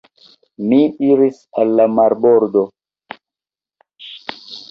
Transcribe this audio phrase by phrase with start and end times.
[0.69, 0.79] Mi
[1.09, 2.63] iris al la marbordo.